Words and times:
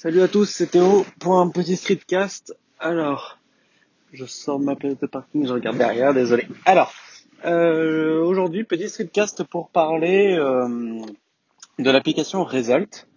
Salut 0.00 0.22
à 0.22 0.28
tous, 0.28 0.44
c'est 0.44 0.68
Théo 0.68 1.04
pour 1.18 1.40
un 1.40 1.50
petit 1.50 1.74
streetcast. 1.74 2.56
Alors, 2.78 3.36
je 4.12 4.26
sors 4.26 4.60
ma 4.60 4.76
place 4.76 4.96
de 4.96 5.08
parking, 5.08 5.44
je 5.44 5.52
regarde 5.52 5.76
derrière, 5.76 6.14
désolé. 6.14 6.46
Alors, 6.66 6.92
euh, 7.44 8.22
aujourd'hui, 8.22 8.62
petit 8.62 8.88
streetcast 8.88 9.42
pour 9.42 9.70
parler 9.70 10.36
euh, 10.38 11.00
de 11.80 11.90
l'application 11.90 12.44
Result. 12.44 13.08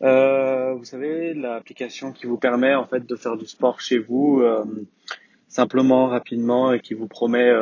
Euh, 0.00 0.72
vous 0.72 0.86
savez, 0.86 1.34
l'application 1.34 2.12
qui 2.12 2.24
vous 2.24 2.38
permet 2.38 2.74
en 2.74 2.86
fait 2.86 3.04
de 3.04 3.14
faire 3.14 3.36
du 3.36 3.44
sport 3.44 3.82
chez 3.82 3.98
vous 3.98 4.42
simplement, 5.48 6.06
rapidement 6.06 6.72
et 6.72 6.80
qui 6.80 6.94
vous 6.94 7.08
promet 7.08 7.52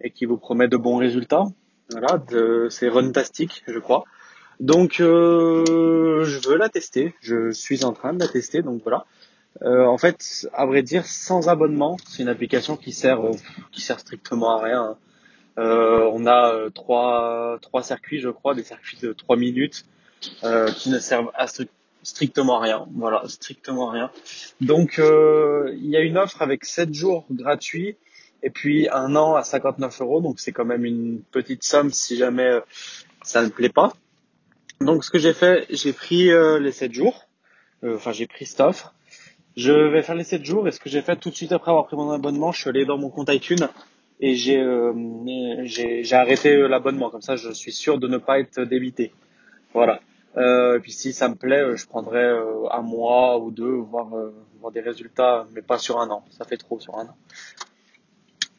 et 0.00 0.12
qui 0.12 0.26
vous 0.26 0.38
promet 0.38 0.68
de 0.68 0.76
bons 0.76 0.98
résultats. 0.98 1.46
Voilà, 1.90 2.22
c'est 2.70 2.88
Runtastic, 2.88 3.64
je 3.66 3.80
crois. 3.80 4.04
Donc, 4.60 5.00
euh, 5.00 6.24
je 6.24 6.48
veux 6.48 6.56
la 6.56 6.68
tester. 6.68 7.14
Je 7.20 7.50
suis 7.52 7.84
en 7.84 7.92
train 7.92 8.12
de 8.12 8.20
la 8.20 8.28
tester. 8.28 8.62
Donc 8.62 8.82
voilà. 8.82 9.06
Euh, 9.62 9.84
en 9.86 9.98
fait, 9.98 10.48
à 10.52 10.66
vrai 10.66 10.82
dire, 10.82 11.04
sans 11.06 11.48
abonnement, 11.48 11.96
c'est 12.06 12.22
une 12.22 12.28
application 12.28 12.76
qui 12.76 12.92
sert, 12.92 13.20
euh, 13.20 13.32
qui 13.72 13.80
sert 13.80 13.98
strictement 13.98 14.58
à 14.58 14.62
rien. 14.62 14.82
Hein. 14.82 14.96
Euh, 15.58 16.08
on 16.12 16.26
a 16.26 16.52
euh, 16.54 16.70
trois, 16.70 17.58
trois 17.60 17.82
circuits, 17.82 18.20
je 18.20 18.28
crois, 18.28 18.54
des 18.54 18.62
circuits 18.62 18.98
de 19.02 19.12
trois 19.12 19.36
minutes 19.36 19.84
qui 20.76 20.90
ne 20.90 20.98
servent 20.98 21.30
à 21.34 21.46
strictement 22.02 22.58
rien. 22.58 22.86
Voilà, 22.94 23.22
strictement 23.28 23.88
rien. 23.88 24.10
Donc, 24.60 24.98
il 24.98 25.86
y 25.86 25.96
a 25.96 26.00
une 26.00 26.18
offre 26.18 26.42
avec 26.42 26.64
7 26.64 26.92
jours 26.92 27.24
gratuits 27.30 27.96
et 28.42 28.50
puis 28.50 28.88
un 28.90 29.14
an 29.14 29.36
à 29.36 29.44
59 29.44 30.00
euros. 30.00 30.20
Donc, 30.20 30.40
c'est 30.40 30.50
quand 30.50 30.64
même 30.64 30.84
une 30.84 31.20
petite 31.30 31.62
somme 31.62 31.92
si 31.92 32.16
jamais 32.16 32.50
ça 33.22 33.42
ne 33.42 33.48
plaît 33.48 33.68
pas. 33.68 33.92
Donc 34.80 35.04
ce 35.04 35.10
que 35.10 35.18
j'ai 35.18 35.32
fait, 35.32 35.66
j'ai 35.70 35.92
pris 35.92 36.30
euh, 36.30 36.58
les 36.58 36.72
7 36.72 36.92
jours. 36.92 37.26
Euh, 37.84 37.96
enfin, 37.96 38.12
j'ai 38.12 38.26
pris 38.26 38.46
cette 38.46 38.60
offre. 38.60 38.94
Je 39.56 39.72
vais 39.72 40.02
faire 40.02 40.14
les 40.14 40.24
7 40.24 40.44
jours 40.44 40.68
et 40.68 40.70
ce 40.70 40.78
que 40.78 40.88
j'ai 40.88 41.02
fait 41.02 41.16
tout 41.16 41.30
de 41.30 41.34
suite 41.34 41.52
après 41.52 41.70
avoir 41.70 41.86
pris 41.86 41.96
mon 41.96 42.10
abonnement, 42.10 42.52
je 42.52 42.60
suis 42.60 42.70
allé 42.70 42.84
dans 42.84 42.96
mon 42.96 43.10
compte 43.10 43.28
iTunes 43.30 43.68
et 44.20 44.36
j'ai 44.36 44.60
euh, 44.60 44.92
j'ai 45.64 46.12
arrêté 46.12 46.56
l'abonnement. 46.68 47.10
Comme 47.10 47.22
ça, 47.22 47.34
je 47.34 47.50
suis 47.50 47.72
sûr 47.72 47.98
de 47.98 48.06
ne 48.06 48.18
pas 48.18 48.38
être 48.38 48.62
débité. 48.62 49.12
Voilà. 49.74 50.00
et 50.36 50.78
puis 50.80 50.92
si 50.92 51.12
ça 51.12 51.28
me 51.28 51.34
plaît, 51.34 51.76
je 51.76 51.86
prendrai 51.86 52.24
un 52.70 52.82
mois 52.82 53.38
ou 53.38 53.50
deux, 53.50 53.74
voir, 53.74 54.08
voir 54.60 54.72
des 54.72 54.80
résultats, 54.80 55.46
mais 55.52 55.62
pas 55.62 55.78
sur 55.78 56.00
un 56.00 56.08
an. 56.10 56.24
Ça 56.30 56.44
fait 56.44 56.56
trop 56.56 56.78
sur 56.78 56.96
un 56.96 57.04
an. 57.04 57.16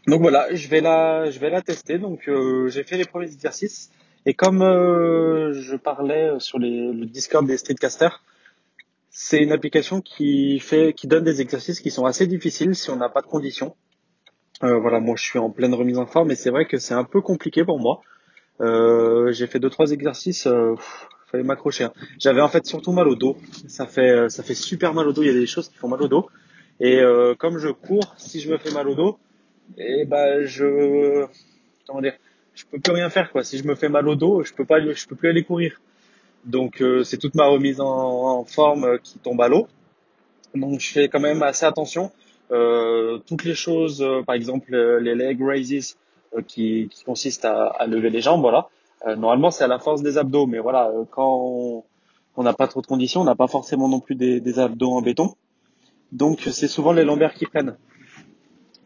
Donc 0.08 0.22
voilà, 0.22 0.54
je 0.54 0.68
vais 0.68 0.82
la, 0.82 1.32
je 1.32 1.40
vais 1.40 1.50
la 1.50 1.62
tester. 1.62 1.98
Donc 1.98 2.30
j'ai 2.68 2.84
fait 2.84 2.98
les 2.98 3.06
premiers 3.06 3.32
exercices. 3.32 3.90
Et 4.26 4.34
comme 4.34 4.62
euh, 4.62 5.54
je 5.54 5.76
parlais 5.76 6.32
sur 6.40 6.60
les, 6.60 6.92
le 6.92 7.06
Discord 7.06 7.46
des 7.46 7.58
streetcasters, 7.58 8.24
c'est 9.10 9.42
une 9.42 9.52
application 9.52 10.02
qui 10.02 10.60
fait, 10.60 10.94
qui 10.94 11.08
donne 11.08 11.24
des 11.24 11.42
exercices 11.42 11.80
qui 11.80 11.92
sont 11.92 12.06
assez 12.06 12.28
difficiles 12.28 12.76
si 12.76 12.90
on 12.90 12.96
n'a 12.96 13.10
pas 13.10 13.22
de 13.22 13.28
conditions. 13.28 13.76
Euh, 14.64 14.78
voilà, 14.78 15.00
moi 15.00 15.16
je 15.18 15.24
suis 15.24 15.40
en 15.40 15.50
pleine 15.50 15.74
remise 15.74 15.98
en 15.98 16.06
forme, 16.06 16.30
mais 16.30 16.36
c'est 16.36 16.50
vrai 16.50 16.66
que 16.66 16.78
c'est 16.78 16.94
un 16.94 17.06
peu 17.06 17.22
compliqué 17.22 17.64
pour 17.64 17.80
moi. 17.80 18.02
Euh, 18.62 19.32
j'ai 19.32 19.48
fait 19.48 19.60
deux 19.60 19.70
trois 19.70 19.92
exercices, 19.92 20.48
euh, 20.48 20.76
fallait 21.28 21.44
m'accrocher. 21.44 21.86
Hein. 21.86 21.94
J'avais 22.20 22.42
en 22.42 22.50
fait 22.50 22.66
surtout 22.66 22.92
mal 22.92 23.08
au 23.08 23.16
dos. 23.16 23.38
Ça 23.68 23.86
fait 23.86 24.10
euh, 24.10 24.30
ça 24.30 24.44
fait 24.44 24.56
super 24.56 24.94
mal 24.94 25.08
au 25.08 25.14
dos. 25.14 25.22
Il 25.24 25.28
y 25.28 25.32
a 25.32 25.34
des 25.34 25.48
choses 25.48 25.70
qui 25.70 25.78
font 25.78 25.88
mal 25.88 26.02
au 26.02 26.08
dos. 26.08 26.28
Et 26.82 27.00
euh, 27.00 27.36
comme 27.36 27.58
je 27.58 27.70
cours, 27.70 28.14
si 28.18 28.42
je 28.42 28.52
me 28.52 28.58
fais 28.58 28.72
mal 28.72 28.88
au 28.90 28.96
dos, 28.96 29.18
et 29.78 30.02
eh 30.02 30.06
ben 30.06 30.46
je 30.46 31.26
comment 31.88 32.02
dire, 32.02 32.14
je 32.60 32.66
peux 32.66 32.80
plus 32.80 32.92
rien 32.92 33.10
faire 33.10 33.32
quoi. 33.32 33.44
Si 33.44 33.58
je 33.58 33.66
me 33.66 33.76
fais 33.76 33.88
mal 33.88 34.08
au 34.10 34.16
dos, 34.16 34.44
je 34.44 34.54
peux 34.54 34.66
pas, 34.66 34.82
je 34.82 35.08
peux 35.08 35.16
plus 35.16 35.30
aller 35.30 35.44
courir. 35.44 35.80
Donc 36.44 36.82
euh, 36.82 37.04
c'est 37.04 37.18
toute 37.18 37.36
ma 37.36 37.48
remise 37.48 37.80
en, 37.80 38.44
forme 38.44 38.84
euh, 38.84 38.98
qui 39.02 39.18
tombe 39.18 39.42
à 39.42 39.48
l'eau. 39.48 39.68
Donc 40.54 40.82
je 40.82 40.92
fais 40.92 41.08
quand 41.08 41.22
même 41.22 41.42
assez 41.42 41.66
attention. 41.66 42.12
Euh, 42.52 43.20
toutes 43.28 43.46
les 43.46 43.56
choses, 43.56 44.06
par 44.26 44.36
exemple 44.36 44.76
les 44.76 45.16
leg 45.16 45.42
raises 45.42 45.98
qui, 46.48 46.90
qui 46.92 47.04
consistent 47.06 47.46
à, 47.46 47.68
à, 47.68 47.88
lever 47.88 48.10
les 48.10 48.22
jambes, 48.22 48.42
voilà. 48.42 48.68
normalement 49.16 49.52
c'est 49.52 49.64
à 49.64 49.68
la 49.68 49.80
force 49.80 50.02
des 50.02 50.18
abdos, 50.18 50.48
mais 50.48 50.60
voilà 50.60 50.92
quand 51.12 51.86
on 52.36 52.44
n'a 52.44 52.54
pas 52.54 52.68
trop 52.68 52.82
de 52.82 52.88
conditions, 52.88 53.22
on 53.22 53.26
n'a 53.26 53.36
pas 53.36 53.48
forcément 53.48 53.88
non 53.88 54.00
plus 54.00 54.16
des, 54.16 54.42
des 54.42 54.60
abdos 54.60 54.92
en 54.92 55.02
béton. 55.02 55.36
Donc 56.12 56.42
c'est 56.42 56.68
souvent 56.68 56.92
les 56.92 57.04
lombaires 57.04 57.36
qui 57.36 57.46
prennent. 57.46 57.78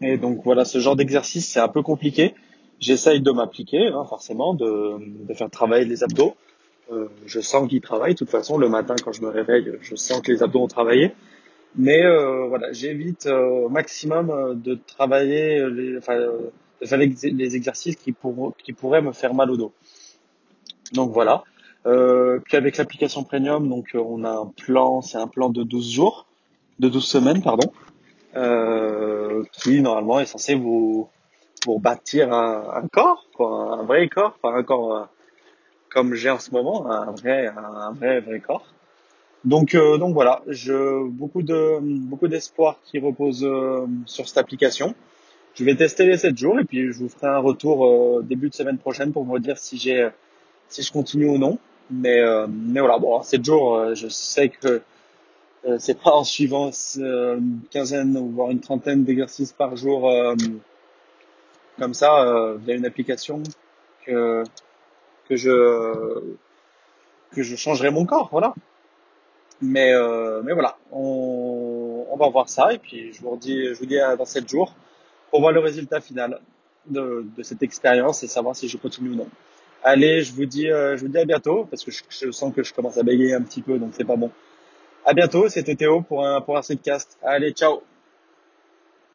Et 0.02 0.18
donc 0.18 0.42
voilà, 0.44 0.66
ce 0.66 0.80
genre 0.80 0.98
d'exercice 0.98 1.50
c'est 1.50 1.62
un 1.62 1.70
peu 1.70 1.82
compliqué 1.82 2.36
j'essaye 2.84 3.22
de 3.22 3.32
m'appliquer, 3.32 3.88
hein, 3.88 4.04
forcément, 4.06 4.54
de, 4.54 5.00
faire 5.34 5.50
travailler 5.50 5.86
les 5.86 6.04
abdos. 6.04 6.36
Euh, 6.92 7.08
je 7.26 7.40
sens 7.40 7.70
qu'ils 7.70 7.82
travaillent. 7.82 8.14
De 8.14 8.18
toute 8.18 8.30
façon, 8.30 8.58
le 8.58 8.68
matin, 8.68 8.96
quand 9.04 9.14
je 9.14 9.22
me 9.22 9.30
réveille, 9.30 9.72
je 9.82 9.96
sens 9.96 10.22
que 10.22 10.32
les 10.32 10.44
abdos 10.44 10.62
ont 10.62 10.68
travaillé. 10.68 11.14
Mais 11.76 12.04
euh, 12.06 12.46
voilà, 12.48 12.72
j'évite 12.72 13.26
euh, 13.26 13.66
au 13.66 13.70
maximum 13.70 14.30
euh, 14.30 14.54
de 14.54 14.76
travailler, 14.76 15.68
les, 15.70 15.98
enfin, 15.98 16.14
euh, 16.14 16.52
de 16.82 16.86
faire 16.86 17.00
les, 17.00 17.56
exercices 17.56 17.96
qui, 17.96 18.12
pour, 18.12 18.54
qui 18.64 18.74
pourraient 18.74 19.02
me 19.02 19.12
faire 19.12 19.34
mal 19.34 19.50
au 19.50 19.58
dos. 19.58 19.74
Donc 20.92 21.12
voilà. 21.12 21.44
puis 21.84 22.58
avec 22.58 22.78
l'application 22.78 23.24
Premium, 23.24 23.68
donc 23.68 23.96
on 23.96 24.24
a 24.24 24.32
un 24.32 24.46
plan, 24.46 25.02
c'est 25.02 25.18
un 25.18 25.28
plan 25.28 25.50
de 25.50 25.64
12 25.64 25.92
jours, 25.92 26.28
de 26.80 26.90
12 26.90 27.04
semaines, 27.04 27.42
pardon, 27.42 27.72
qui 29.54 29.82
normalement 29.82 30.20
est 30.20 30.26
censé 30.26 30.54
vous 30.54 31.10
pour 31.64 31.80
bâtir 31.80 32.34
un, 32.34 32.88
corps, 32.92 33.26
quoi, 33.34 33.78
un 33.80 33.84
vrai 33.84 34.08
corps, 34.10 34.38
pas 34.42 34.52
un 34.52 34.64
corps 34.64 34.96
euh, 34.96 35.04
comme 35.90 36.14
j'ai 36.14 36.30
en 36.30 36.40
ce 36.40 36.52
moment, 36.52 36.92
un 36.92 37.12
vrai, 37.12 37.48
un 37.48 37.92
vrai, 37.94 38.20
vrai 38.20 38.40
corps. 38.40 38.66
Donc, 39.46 39.74
euh, 39.76 39.98
donc 39.98 40.14
voilà, 40.14 40.42
je 40.48 41.08
beaucoup 41.08 41.42
de 41.42 41.80
beaucoup 41.82 42.28
d'espoir 42.28 42.80
qui 42.86 43.00
repose 43.00 43.44
euh, 43.44 43.86
sur 44.06 44.28
cette 44.28 44.38
application. 44.38 44.94
Je 45.56 45.64
vais 45.64 45.76
tester 45.76 46.06
les 46.06 46.18
7 46.18 46.38
jours 46.38 46.60
et 46.60 46.64
puis 46.66 46.92
je 46.92 47.00
vous 47.00 47.10
ferai 47.10 47.28
un 47.28 47.40
retour 47.40 48.24
début 48.24 48.50
de 48.50 48.56
semaine 48.56 48.78
prochaine 48.78 49.12
pour 49.12 49.24
vous 49.24 49.40
dire 49.40 49.58
si 49.58 49.78
j'ai 49.78 50.10
si 50.68 50.82
je 50.82 50.92
continue 50.92 51.28
ou 51.28 51.38
non. 51.38 51.60
Mais 51.92 52.22
mais 52.50 52.80
voilà, 52.80 52.98
bon, 52.98 53.22
7 53.22 53.46
jours, 53.46 53.94
je 53.94 54.08
sais 54.08 54.50
que 54.50 54.82
c'est 55.78 56.02
pas 56.02 56.12
en 56.12 56.24
suivant 56.24 56.72
une 56.98 57.60
quinzaine 57.70 58.18
ou 58.18 58.30
voire 58.30 58.50
une 58.50 58.62
trentaine 58.62 59.04
d'exercices 59.04 59.54
par 59.54 59.76
jour 59.76 60.10
comme 61.78 61.94
ça 61.94 62.24
euh, 62.24 62.58
via 62.58 62.76
une 62.76 62.86
application 62.86 63.42
que 64.06 64.44
que 65.28 65.36
je 65.36 66.36
que 67.32 67.44
je 67.44 67.56
changerai 67.56 67.90
mon 67.90 68.06
corps, 68.06 68.30
voilà. 68.32 68.54
Mais 69.62 69.94
euh, 69.94 70.42
mais 70.44 70.54
voilà, 70.54 70.78
on, 70.92 72.06
on 72.10 72.18
va 72.18 72.30
voir 72.30 72.50
ça 72.50 72.74
et 72.74 72.80
puis 72.80 73.14
je 73.14 73.22
vous 73.22 73.38
dis 73.38 73.68
je 73.74 73.80
vous 73.80 73.86
dis 73.86 73.98
dans 74.18 74.26
7 74.26 74.48
jours 74.48 74.76
pour 75.30 75.42
voir 75.42 75.52
le 75.54 75.60
résultat 75.60 76.02
final 76.02 76.40
de, 76.88 77.26
de 77.38 77.44
cette 77.44 77.64
expérience 77.64 78.24
et 78.24 78.28
savoir 78.28 78.56
si 78.56 78.68
je 78.68 78.78
continue 78.78 79.12
ou 79.12 79.16
non. 79.16 79.28
Allez, 79.84 80.22
je 80.22 80.34
vous 80.34 80.46
dis 80.46 80.70
euh, 80.70 80.98
je 80.98 81.02
vous 81.02 81.08
dis 81.08 81.18
à 81.18 81.26
bientôt 81.26 81.66
parce 81.70 81.84
que 81.84 81.92
je, 81.92 82.04
je, 82.10 82.32
sens 82.32 82.54
que 82.54 82.64
je 82.64 82.74
commence 82.74 82.98
à 82.98 83.04
bégayer 83.04 83.34
un 83.34 83.42
petit 83.42 83.62
peu 83.62 83.78
donc 83.80 83.92
c'est 83.94 84.06
pas 84.06 84.16
bon. 84.16 84.32
À 85.06 85.14
bientôt, 85.14 85.50
c'était 85.50 85.76
Théo 85.76 86.02
pour 86.02 86.26
un 86.26 86.42
pour 86.42 86.58
un 86.58 86.62
streetcast. 86.62 87.18
Allez, 87.24 87.52
ciao. 87.52 87.82